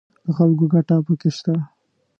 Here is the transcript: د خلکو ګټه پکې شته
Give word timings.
د 0.25 0.27
خلکو 0.37 0.65
ګټه 0.73 0.95
پکې 1.05 1.29
شته 1.37 1.55